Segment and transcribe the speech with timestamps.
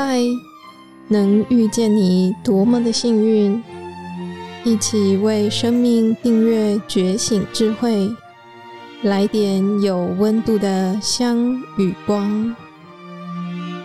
[0.00, 0.20] 嗨，
[1.08, 3.60] 能遇见你多么的幸运！
[4.64, 8.08] 一起为生命订阅觉醒智慧，
[9.02, 12.54] 来点有温度的香与光。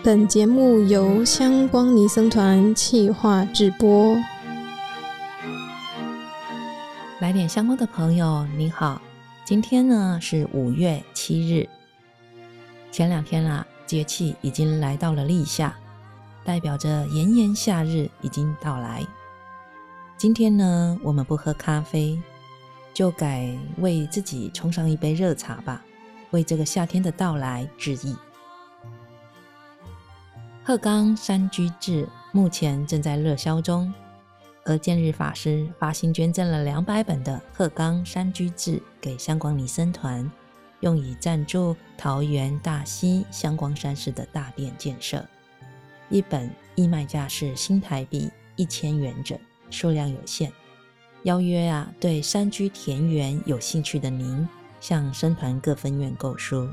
[0.04, 4.16] 本节目由香光尼僧团企划制播。
[7.18, 9.02] 来点香光的朋友，你好，
[9.44, 11.68] 今天呢是五月七日。
[12.92, 15.74] 前两天啦，节气已经来到了立夏。
[16.44, 19.04] 代表着炎炎夏日已经到来。
[20.16, 22.20] 今天呢，我们不喝咖啡，
[22.92, 25.82] 就改为自己冲上一杯热茶吧，
[26.30, 28.14] 为这个夏天的到来致意。
[30.62, 33.92] 鹤冈山居志目前正在热销中，
[34.64, 40.30] 而见日法师发心捐赠了两百本的鹤冈山居志给香光尼僧团，
[40.80, 45.22] 用以赞助桃园大溪香光山寺的大殿建设。
[46.08, 49.38] 一本义卖价是新台币一千元整，
[49.70, 50.52] 数量有限。
[51.22, 54.46] 邀约啊，对山居田园有兴趣的您，
[54.80, 56.68] 向僧团各分院购书，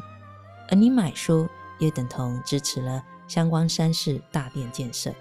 [0.69, 1.47] 而你买书
[1.79, 5.13] 也等同支持了相关山寺大殿建设。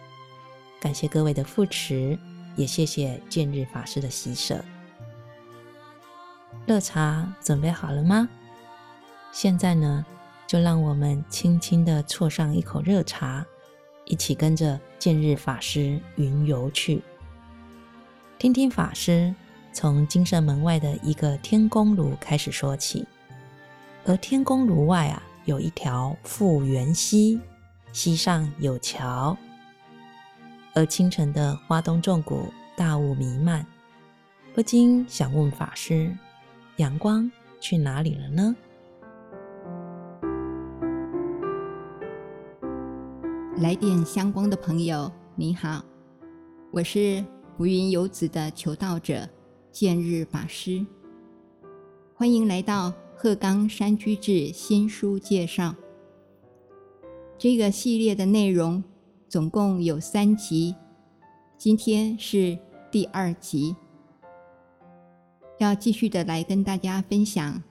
[0.80, 2.18] 感谢各位的扶持，
[2.56, 4.64] 也谢谢见日法师的喜舍。
[6.66, 8.28] 热茶准备好了吗？
[9.30, 10.04] 现在呢，
[10.46, 13.46] 就让我们轻轻地啜上一口热茶。
[14.10, 17.00] 一起跟着见日法师云游去，
[18.40, 19.32] 听听法师
[19.72, 23.06] 从精舍门外的一个天宫炉开始说起。
[24.04, 27.40] 而天宫炉外啊，有一条复原溪，
[27.92, 29.36] 溪上有桥。
[30.74, 33.64] 而清晨的花东纵谷，大雾弥漫，
[34.56, 36.12] 不禁想问法师：
[36.78, 38.56] 阳光去哪里了呢？
[43.60, 45.84] 来电相关的朋友，你好，
[46.70, 47.22] 我是
[47.58, 49.28] 浮云游子的求道者
[49.70, 50.82] 见日法师，
[52.14, 55.74] 欢迎来到鹤冈山居志新书介绍。
[57.36, 58.82] 这个系列的内容
[59.28, 60.74] 总共有三集，
[61.58, 62.58] 今天是
[62.90, 63.76] 第二集，
[65.58, 67.62] 要继续的来跟大家分享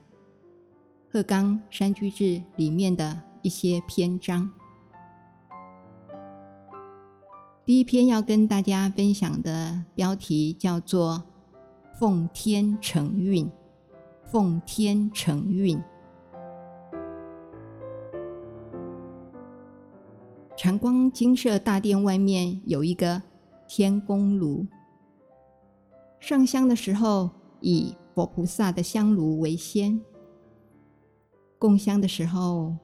[1.11, 4.47] 鹤冈山居志里面的一些篇章。
[7.69, 11.23] 第一篇要跟大家分享的标题叫做
[11.99, 13.47] “奉天承运”，
[14.25, 15.79] 奉天承运。
[20.57, 23.21] 禅光精舍大殿外面有一个
[23.67, 24.65] 天宫炉，
[26.19, 27.29] 上香的时候
[27.61, 30.01] 以佛菩萨的香炉为先，
[31.59, 32.75] 供香的时候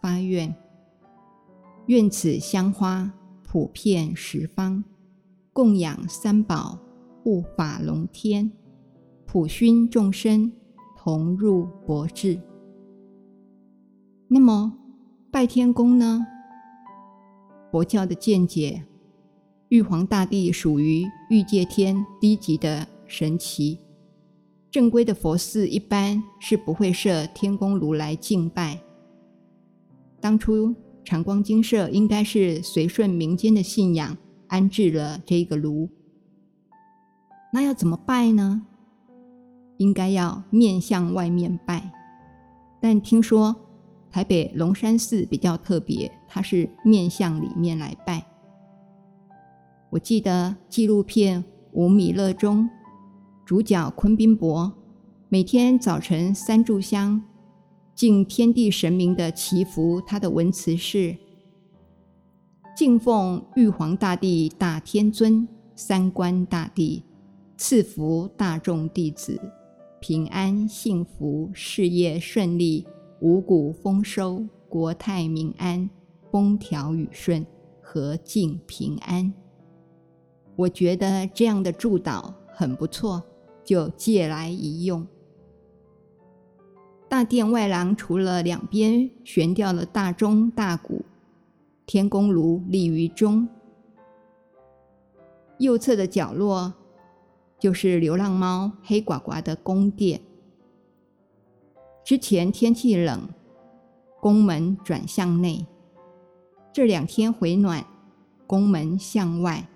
[0.00, 0.56] 发愿，
[1.88, 3.12] 愿此香花。
[3.52, 4.84] 普遍十方，
[5.52, 6.78] 供养三宝，
[7.24, 8.48] 护法龙天，
[9.26, 10.52] 普熏众生，
[10.96, 12.40] 同入佛智。
[14.28, 14.72] 那么
[15.32, 16.24] 拜天公呢？
[17.72, 18.84] 佛教的见解，
[19.70, 23.78] 玉皇大帝属于欲界天低级的神祇，
[24.70, 28.80] 正规的佛寺一般是不会设天宫如来敬拜。
[30.20, 30.72] 当初。
[31.04, 34.16] 长光精舍应该是随顺民间的信仰
[34.48, 35.88] 安置了这个炉，
[37.52, 38.62] 那要怎么拜呢？
[39.78, 41.90] 应该要面向外面拜，
[42.80, 43.56] 但听说
[44.10, 48.26] 台北龙山寺比较特别，它是面向里面来拜。
[49.88, 52.68] 我记得纪录片《无米乐》中，
[53.44, 54.72] 主角昆宾伯
[55.28, 57.22] 每天早晨三炷香。
[58.00, 61.14] 敬天地神明的祈福，他的文词是：
[62.74, 65.46] 敬奉玉皇大帝大天尊、
[65.76, 67.04] 三官大帝，
[67.58, 69.38] 赐福大众弟子
[70.00, 72.86] 平安幸福、事业顺利、
[73.20, 75.90] 五谷丰收、国泰民安、
[76.30, 77.44] 风调雨顺、
[77.82, 79.30] 和敬平安。
[80.56, 83.22] 我觉得这样的祝祷很不错，
[83.62, 85.06] 就借来一用。
[87.10, 91.04] 大殿外廊除了两边悬吊了大钟大鼓，
[91.84, 93.48] 天宫炉立于中。
[95.58, 96.72] 右侧的角落
[97.58, 100.20] 就是流浪猫黑呱呱的宫殿。
[102.04, 103.28] 之前天气冷，
[104.20, 105.66] 宫门转向内；
[106.72, 107.84] 这两天回暖，
[108.46, 109.68] 宫门向外，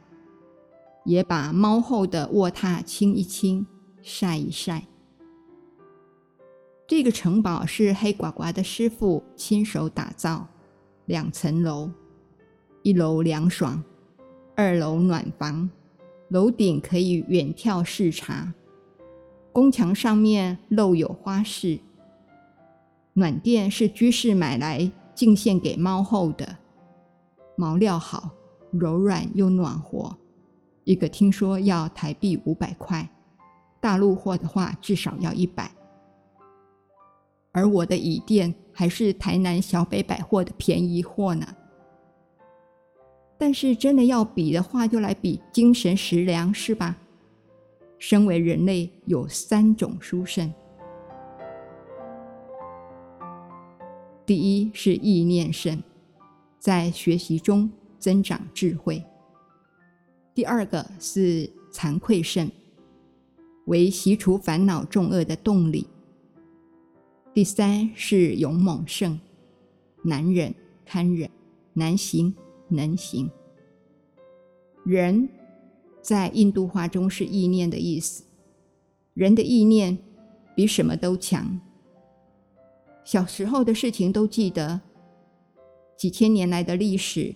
[1.05, 3.67] 也把猫后的卧榻清一清，
[4.03, 4.85] 晒一晒。
[6.87, 10.47] 这个城堡是黑呱呱的师傅亲手打造，
[11.07, 11.91] 两层楼，
[12.83, 13.83] 一楼凉爽，
[14.55, 15.71] 二楼暖房，
[16.29, 18.53] 楼顶可以远眺视察，
[19.51, 21.79] 宫墙上面漏有花饰。
[23.15, 26.59] 暖垫是居士买来敬献给猫后的，
[27.57, 28.29] 毛料好，
[28.73, 30.19] 柔软又暖和，
[30.85, 33.09] 一个听说要台币五百块，
[33.81, 35.71] 大陆货的话至少要一百。
[37.55, 41.47] 而我的椅垫还是台南小北百货的便宜货呢。
[43.39, 46.97] 但是真的要比的话，就来比精神食粮，是吧？
[47.97, 50.53] 身为人类，有三种殊胜。
[54.27, 55.81] 第一是意念胜，
[56.59, 59.03] 在学习中增长智慧。
[60.35, 62.51] 第二个是惭愧胜，
[63.67, 65.87] 为习除烦恼重恶的动力。
[67.35, 69.19] 第三是勇猛胜，
[70.05, 70.55] 难忍
[70.87, 71.29] 堪忍，
[71.73, 72.33] 难行
[72.69, 73.29] 能行。
[74.85, 75.29] 人
[76.01, 78.23] 在印度话中是意念的意思，
[79.15, 79.99] 人的意念
[80.55, 81.61] 比什么都强。
[83.05, 84.81] 小时候的事情都记得，
[85.97, 87.35] 几千年来的历史，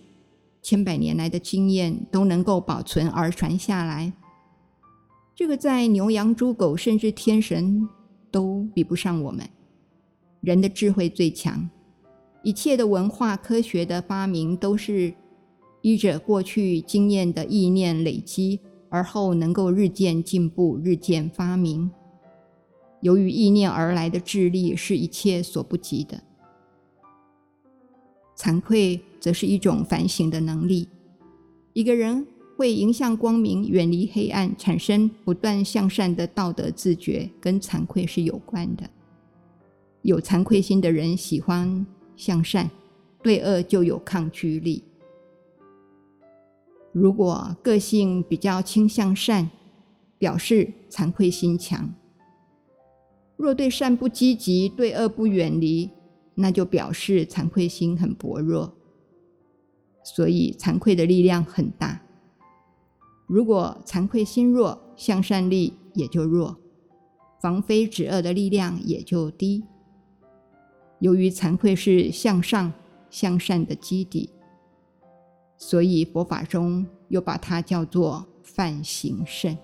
[0.61, 4.13] 千百年来的经验都能够保存而传下来。
[5.35, 7.89] 这个在牛羊猪狗甚至天神
[8.31, 9.45] 都比不上我们。
[10.41, 11.69] 人的智慧最强，
[12.43, 15.13] 一切的文化科学的发明都是
[15.81, 18.59] 依着过去经验的意念累积，
[18.89, 21.91] 而后能够日渐进步，日渐发明。
[23.01, 26.21] 由于意念而来的智力是一切所不及的，
[28.37, 30.87] 惭愧则是一种反省的能力。
[31.73, 32.25] 一个人
[32.57, 38.89] 会迎向光明，远离黑暗，产生不断向善的道德自觉，跟惭愧是有关的。
[40.01, 41.85] 有惭愧心的人喜欢
[42.15, 42.69] 向善，
[43.21, 44.83] 对恶就有抗拒力。
[46.91, 49.49] 如果个性比较倾向善，
[50.17, 51.93] 表示惭愧心强。
[53.37, 55.89] 若对善不积极，对恶不远离，
[56.35, 58.73] 那就表示惭愧心很薄弱。
[60.03, 62.01] 所以惭愧的力量很大。
[63.27, 66.57] 如果惭愧心弱，向善力也就弱，
[67.41, 69.63] 防非止恶的力量也就低。
[70.99, 72.71] 由于惭愧是向上
[73.09, 74.29] 向善的基底，
[75.57, 79.57] 所以佛法中又把它叫做梵行胜。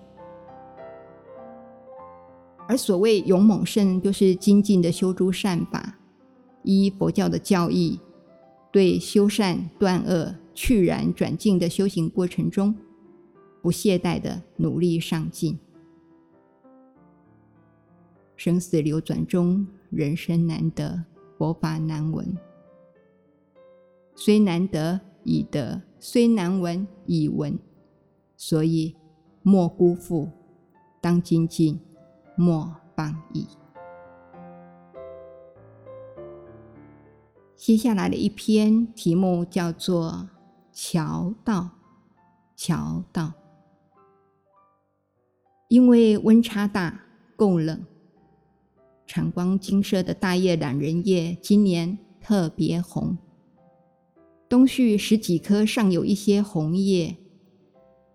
[2.68, 5.98] 而所谓勇猛胜，就是精进的修诸善法，
[6.64, 8.00] 依佛教的教义，
[8.72, 12.74] 对修善断恶、去染转净的修行过程中，
[13.62, 15.58] 不懈怠的努力上进。
[18.34, 21.04] 生死流转中，人生难得，
[21.36, 22.36] 佛法难闻。
[24.14, 27.58] 虽难得已得，虽难闻已闻，
[28.36, 28.96] 所以
[29.42, 30.30] 莫辜负，
[31.00, 31.80] 当精进。
[32.38, 33.48] 莫放逸。
[37.56, 40.28] 接下来的一篇题目叫做
[40.70, 41.70] “桥道”。
[42.54, 43.32] 桥道，
[45.68, 47.00] 因为温差大，
[47.36, 47.86] 够冷。
[49.06, 53.16] 禅光金色的大叶懒人叶今年特别红，
[54.48, 57.16] 东序十几棵尚有一些红叶，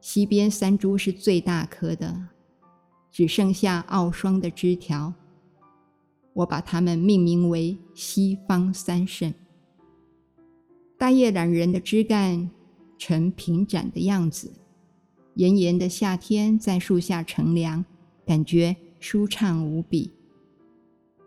[0.02, 2.28] 西边三株是最大棵的。
[3.10, 5.14] 只剩下傲霜的枝条，
[6.34, 9.34] 我把它们命名为西方三圣。
[10.98, 12.50] 大叶懒人的枝干
[12.98, 14.54] 呈平展的样子，
[15.36, 17.84] 炎炎的夏天在树下乘凉，
[18.26, 20.12] 感觉舒畅无比。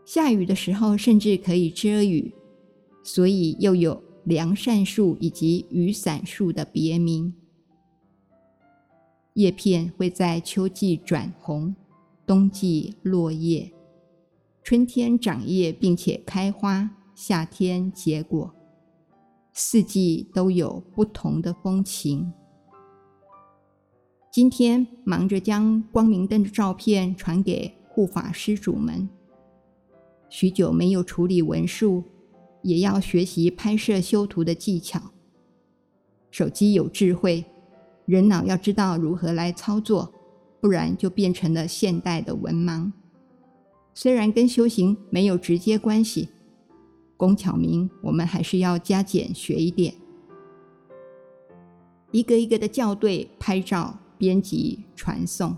[0.05, 2.33] 下雨的时候甚至可以遮雨，
[3.03, 7.35] 所以又有凉扇树以及雨伞树的别名。
[9.35, 11.75] 叶片会在秋季转红，
[12.27, 13.73] 冬季落叶，
[14.63, 18.55] 春天长叶并且开花，夏天结果，
[19.53, 22.33] 四季都有不同的风情。
[24.31, 29.09] 今天忙着将光明灯的照片传给护法施主们，
[30.37, 32.03] 许久没有处理文书，
[32.63, 35.01] 也要学习拍摄修图的技巧。
[36.33, 37.45] 手机有智慧。
[38.05, 40.13] 人脑要知道如何来操作，
[40.61, 42.91] 不然就变成了现代的文盲。
[43.95, 46.31] 虽然跟修行没有直接关系，
[47.17, 49.95] 工巧明我们还是要加减学一点。
[52.11, 55.57] 一个一个的校对、拍照、编辑、传送。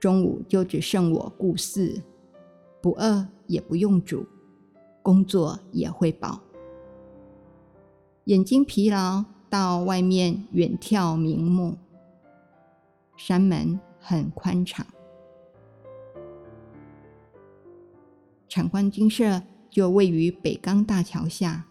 [0.00, 2.02] 中午就只剩我顾四，
[2.80, 4.26] 不饿也不用煮，
[5.02, 6.40] 工作也会饱。
[8.24, 9.24] 眼睛疲劳。
[9.50, 11.78] 到外面远眺明目。
[13.16, 14.86] 山门很宽敞，
[18.46, 21.64] 禅观精舍就位于北冈大桥下。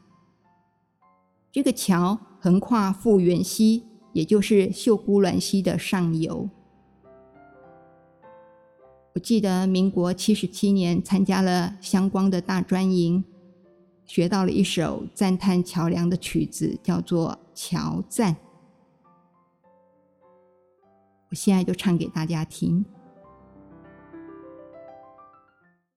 [1.52, 6.50] 这个桥横跨富源溪，也就是秀姑峦溪的上游。
[9.18, 13.24] 我记得民国七十七年参加了香光的大专营，
[14.06, 18.34] 学到了一首赞叹桥梁的曲子，叫做《桥赞》。
[21.32, 22.86] 我现在就唱给大家听。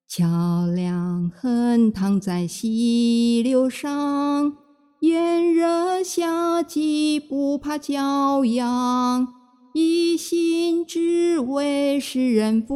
[0.09, 4.57] 桥梁横躺在溪流上，
[5.01, 9.29] 炎热夏季不怕骄阳，
[9.73, 12.75] 一心只为世人服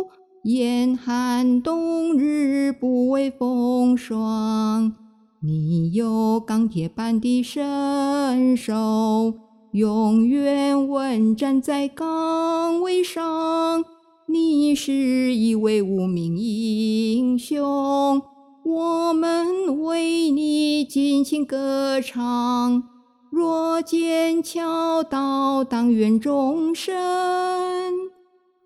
[0.00, 0.06] 务，
[0.44, 4.94] 严寒冬日不畏风霜。
[5.42, 9.34] 你有钢铁般的身手。
[9.72, 13.84] 永远稳站在岗位上，
[14.26, 18.22] 你是一位无名英雄，
[18.64, 22.95] 我们为你尽情歌唱。
[23.36, 27.92] 若见桥道，当愿众生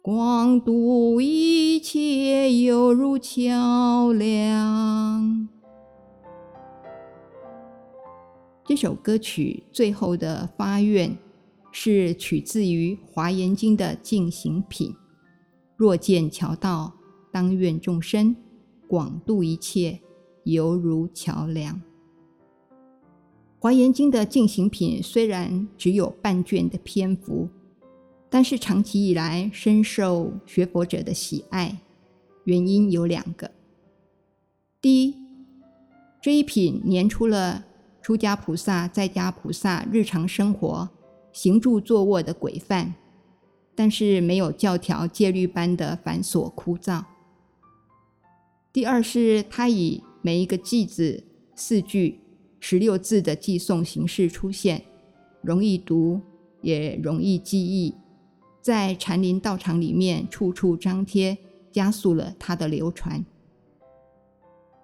[0.01, 5.49] 广度一切，犹如桥梁。
[8.65, 11.19] 这首歌曲最后的发愿
[11.73, 14.95] 是取自于《华严经》的进行品
[15.77, 16.93] ：“若见桥道，
[17.33, 18.37] 当愿众生
[18.87, 19.99] 广度一切，
[20.45, 21.75] 犹如桥梁。”
[23.63, 27.47] 《华严经》的进行品虽然只有半卷的篇幅，
[28.31, 31.77] 但是长期以来深受学佛者的喜爱。
[32.45, 33.51] 原因有两个：
[34.81, 35.15] 第一，
[36.23, 37.67] 这一品年出了。
[38.03, 40.89] 出家菩萨、在家菩萨日常生活
[41.33, 42.95] 行住坐卧的规范，
[43.75, 47.05] 但是没有教条戒律般的繁琐枯燥。
[48.73, 51.23] 第二是它以每一个偈子
[51.55, 52.21] 四句
[52.61, 54.85] 十六字的偈颂形式出现，
[55.43, 56.21] 容易读
[56.61, 57.95] 也容易记忆，
[58.61, 61.37] 在禅林道场里面处处张贴，
[61.73, 63.25] 加速了它的流传。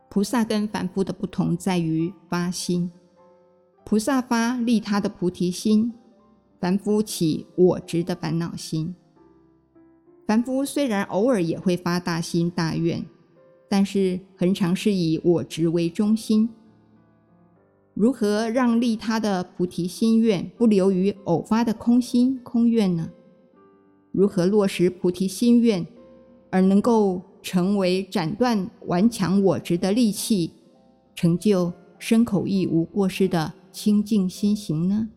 [0.09, 2.91] 菩萨跟凡夫的不同在于发心。
[3.85, 5.93] 菩萨发利他的菩提心，
[6.59, 8.95] 凡夫起我执的烦恼心。
[10.27, 13.05] 凡夫虽然偶尔也会发大心大愿，
[13.69, 16.49] 但是恒常是以我执为中心。
[17.97, 23.11] 如何让利他的菩提心愿不流于偶发的空心空愿呢？
[24.13, 25.87] 如何落实菩提心愿，
[26.51, 30.53] 而能够成为斩断顽强我执的利器，
[31.15, 35.09] 成就身口意无过失的清净心行呢？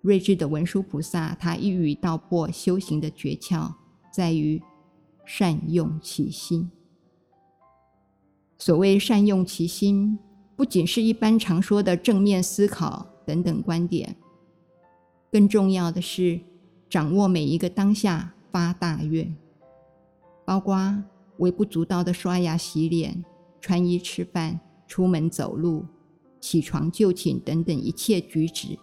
[0.00, 3.74] 睿智的文殊菩萨，他一语道破修行的诀窍，
[4.12, 4.60] 在于
[5.24, 6.68] 善用其心。
[8.58, 10.18] 所谓善用其心，
[10.62, 14.14] 不仅是一般常说的正面思考等等观点，
[15.28, 16.38] 更重要的是
[16.88, 19.34] 掌握每一个当下发大愿，
[20.44, 21.02] 包括
[21.38, 23.24] 微不足道的刷牙、洗脸、
[23.60, 25.84] 穿衣、吃饭、出门走路。
[26.40, 28.78] 起床就寝等等一切举止，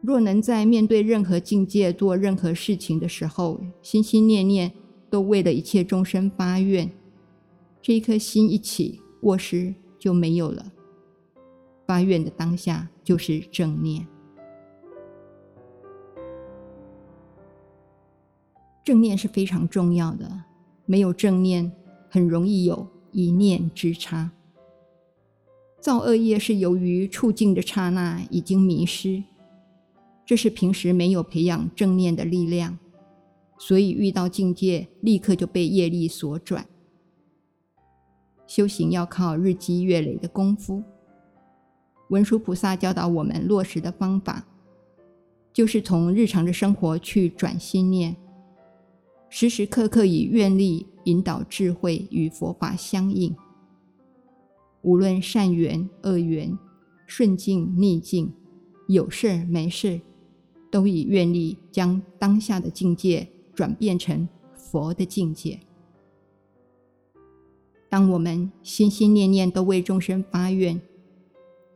[0.00, 4.72] 若能在面对任何境界做任何事情的时候，心心念念
[5.08, 6.90] 都为了一切众生发愿，
[7.80, 10.72] 这一颗心一起，过失就没有了。
[11.86, 14.06] 发愿的当下就是正念，
[18.84, 20.44] 正念是非常重要的，
[20.84, 21.72] 没有正念，
[22.10, 24.32] 很容易有一念之差。
[25.80, 29.22] 造恶业是由于触境的刹那已经迷失，
[30.26, 32.78] 这是平时没有培养正念的力量，
[33.58, 36.66] 所以遇到境界立刻就被业力所转。
[38.48, 40.82] 修行要靠日积月累的功夫。
[42.08, 44.44] 文殊菩萨教导我们落实的方法，
[45.52, 48.16] 就是从日常的生活去转心念，
[49.28, 53.36] 时时刻刻以愿力引导智慧与佛法相应。
[54.80, 56.56] 无论善缘恶缘，
[57.06, 58.32] 顺境逆境，
[58.88, 60.00] 有事没事，
[60.70, 65.60] 都以愿力将当下的境界转变成佛的境界。
[67.88, 70.80] 当我们心心念念都为众生发愿，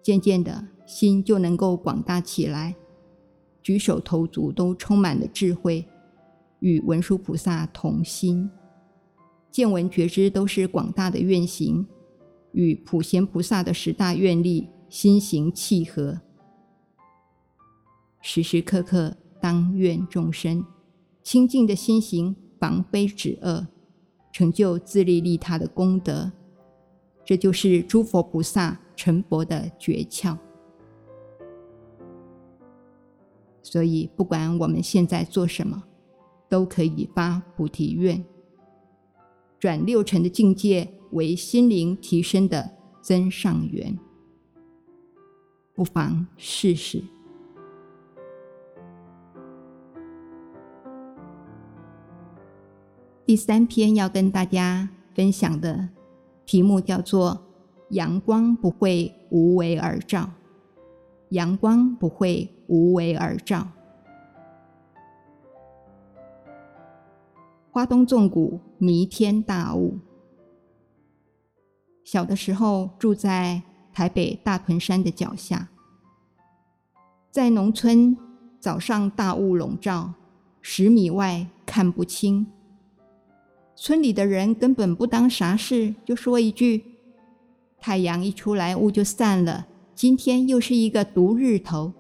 [0.03, 2.75] 渐渐的心就能够广大起来，
[3.63, 5.87] 举手投足都充满了智慧，
[6.61, 8.51] 与文殊菩萨同心，
[9.51, 11.87] 见闻觉知都是广大的愿行。
[12.53, 16.21] 与普贤菩萨的十大愿力心行契合，
[18.21, 20.63] 时时刻刻当愿众生
[21.23, 23.69] 清净的心行防非止恶，
[24.33, 26.33] 成就自利利他的功德。
[27.25, 30.37] 这就是诸佛菩萨成佛的诀窍。
[33.63, 35.85] 所以，不管我们现在做什么，
[36.49, 38.25] 都可以发菩提愿，
[39.61, 43.97] 转六尘的境界为心灵提升的增上缘。
[45.75, 47.03] 不妨试试。
[53.33, 55.89] 第三篇要跟大家分享的
[56.45, 57.43] 题目叫做
[57.89, 60.29] “阳光不会无为而照”。
[61.33, 63.67] 阳光不会无为而照。
[67.71, 69.97] 花东纵谷弥天大雾。
[72.05, 73.63] 小的时候住在
[73.95, 75.71] 台北大屯山的脚下，
[77.31, 78.15] 在农村
[78.61, 80.13] 早上大雾笼罩，
[80.61, 82.47] 十米外看不清。
[83.85, 86.85] 村里的人根本不当啥事，就说一句
[87.83, 91.93] ：“太阳一出来，雾就散了。”今天又是一个毒日头。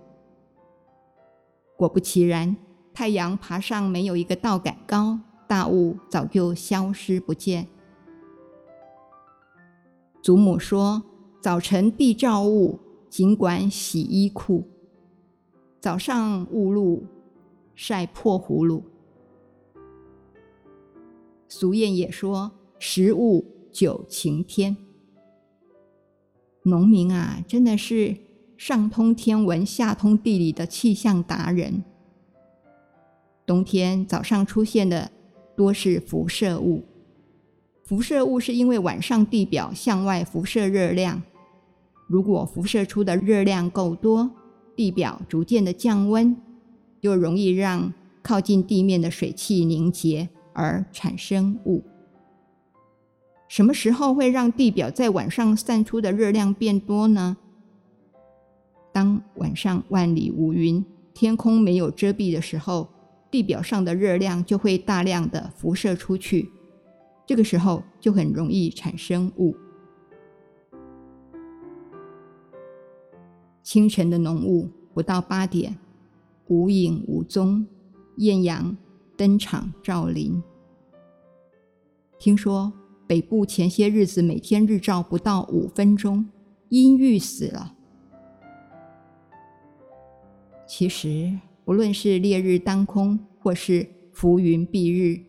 [1.77, 2.57] 果不其然，
[2.95, 7.67] 太阳爬上没有一个道杆高，大雾早就消失不见。
[10.23, 11.03] 祖母说
[11.43, 12.79] ：“早晨必罩雾，
[13.11, 14.63] 尽管洗衣裤；
[15.81, 17.03] 早上雾露，
[17.75, 18.85] 晒破葫芦。”
[21.55, 24.75] 俗谚也说：“十雾久晴天。”
[26.65, 28.17] 农民啊，真的是
[28.57, 31.85] 上通天文、下通地理的气象达人。
[33.45, 35.11] 冬天早上出现的
[35.55, 36.85] 多是辐射雾，
[37.85, 41.23] 辐射雾是因为晚上地表向外辐射热量，
[42.07, 44.31] 如果辐射出的热量够多，
[44.75, 46.35] 地表逐渐的降温，
[47.03, 51.83] 就容易让靠近地面的水汽凝结而产生雾。
[53.49, 57.37] 什么时候会让地表在晚上散出的热量变多呢？
[58.93, 62.89] 当晚上万里无云，天空没有遮蔽的时候，
[63.31, 66.51] 地表上的热量就会大量的辐射出去，
[67.27, 69.55] 这个时候就很容易产生雾。
[73.63, 75.79] 清晨的浓雾不到八点，
[76.49, 77.67] 无影无踪，
[78.17, 78.77] 艳阳
[79.17, 80.43] 登场照临。
[82.19, 82.73] 听说。
[83.05, 86.25] 北部前些日子每天日照不到五分钟，
[86.71, 87.75] 阴郁死了。
[90.67, 95.21] 其实，不论是烈日当空，或是浮云蔽日，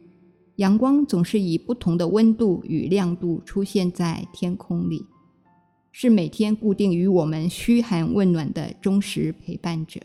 [0.58, 5.06] 阳光总是以不同的温度与亮度出现在天空里，
[5.92, 10.00] 是每天固定与我们嘘寒问暖的忠实陪伴者。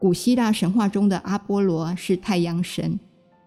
[0.00, 2.98] 古希腊神话中的阿波罗是太阳神。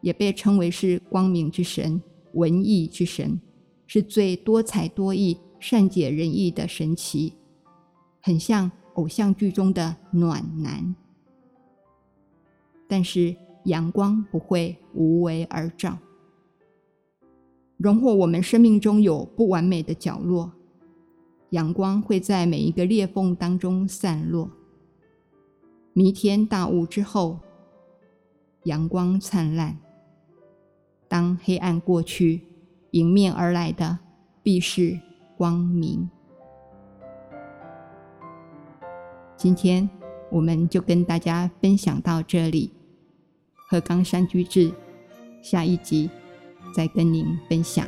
[0.04, 2.02] 也被称为是光明之神、
[2.34, 3.40] 文艺之神，
[3.88, 7.32] 是最多才多艺、善解人意的神祇，
[8.22, 10.94] 很像偶像剧中的暖男。
[12.86, 15.98] 但是阳光不会无为而照，
[17.78, 20.52] 荣获我们生命中有不完美的角落，
[21.52, 24.52] 阳光会在每一个裂缝当中散落。
[25.96, 27.38] 弥天大雾之后，
[28.64, 29.78] 阳光灿烂。
[31.08, 32.42] 当黑暗过去，
[32.90, 34.00] 迎面而来的
[34.42, 35.00] 必是
[35.38, 36.10] 光明。
[39.38, 39.88] 今天
[40.32, 42.74] 我们就跟大家分享到这里，
[43.70, 44.74] 鹤冈山居志，
[45.44, 46.10] 下一集
[46.76, 47.88] 再跟您分享。